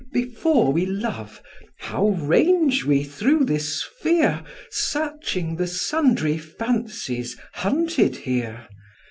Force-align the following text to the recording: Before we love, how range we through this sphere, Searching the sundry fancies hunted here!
Before 0.13 0.73
we 0.73 0.87
love, 0.87 1.43
how 1.77 2.07
range 2.07 2.85
we 2.85 3.03
through 3.03 3.45
this 3.45 3.81
sphere, 3.81 4.43
Searching 4.71 5.57
the 5.57 5.67
sundry 5.67 6.39
fancies 6.39 7.37
hunted 7.53 8.15
here! 8.15 8.67